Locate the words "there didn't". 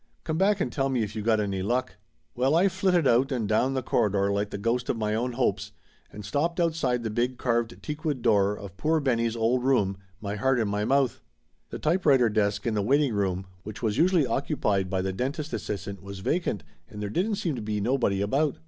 16.99-17.35